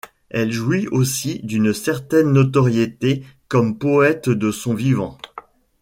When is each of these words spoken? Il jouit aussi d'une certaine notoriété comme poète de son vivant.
Il 0.33 0.51
jouit 0.51 0.87
aussi 0.87 1.41
d'une 1.43 1.73
certaine 1.75 2.31
notoriété 2.31 3.23
comme 3.47 3.77
poète 3.77 4.29
de 4.29 4.49
son 4.49 4.73
vivant. 4.73 5.15